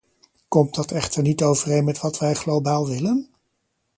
[0.47, 3.29] Komt dat echter niet overeen met wat wij globaal willen?